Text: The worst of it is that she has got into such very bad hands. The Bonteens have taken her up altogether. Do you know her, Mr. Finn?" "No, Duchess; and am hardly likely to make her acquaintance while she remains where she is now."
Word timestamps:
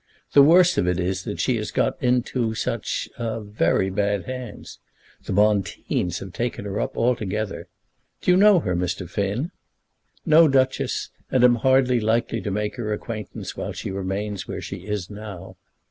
The 0.33 0.41
worst 0.41 0.79
of 0.79 0.87
it 0.87 0.99
is 0.99 1.25
that 1.25 1.39
she 1.39 1.57
has 1.57 1.69
got 1.69 1.95
into 2.01 2.55
such 2.55 3.07
very 3.19 3.91
bad 3.91 4.23
hands. 4.23 4.79
The 5.25 5.31
Bonteens 5.31 6.17
have 6.21 6.33
taken 6.33 6.65
her 6.65 6.79
up 6.81 6.97
altogether. 6.97 7.67
Do 8.19 8.31
you 8.31 8.35
know 8.37 8.61
her, 8.61 8.75
Mr. 8.75 9.07
Finn?" 9.07 9.51
"No, 10.25 10.47
Duchess; 10.47 11.11
and 11.29 11.43
am 11.43 11.53
hardly 11.57 11.99
likely 11.99 12.41
to 12.41 12.49
make 12.49 12.77
her 12.77 12.91
acquaintance 12.91 13.55
while 13.55 13.73
she 13.73 13.91
remains 13.91 14.47
where 14.47 14.59
she 14.59 14.87
is 14.87 15.11
now." 15.11 15.55